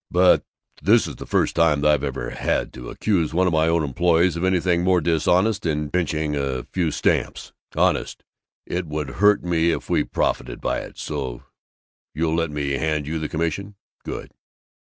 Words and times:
But 0.09 0.43
this 0.81 1.05
is 1.05 1.17
the 1.17 1.27
first 1.27 1.55
time 1.55 1.85
I've 1.85 2.03
ever 2.03 2.31
had 2.31 2.73
to 2.73 2.89
accuse 2.89 3.35
one 3.35 3.45
of 3.45 3.53
my 3.53 3.67
own 3.67 3.83
employees 3.83 4.35
of 4.35 4.43
anything 4.43 4.83
more 4.83 4.99
dishonest 4.99 5.61
than 5.61 5.91
pinching 5.91 6.35
a 6.35 6.63
few 6.63 6.89
stamps. 6.89 7.53
Honest, 7.75 8.23
it 8.65 8.87
would 8.87 9.11
hurt 9.21 9.43
me 9.43 9.69
if 9.69 9.91
we 9.91 10.03
profited 10.03 10.59
by 10.59 10.79
it. 10.79 10.97
So 10.97 11.43
you'll 12.15 12.33
let 12.35 12.49
me 12.49 12.71
hand 12.71 13.05
you 13.05 13.19
the 13.19 13.29
commission? 13.29 13.75
Good!" 14.03 14.31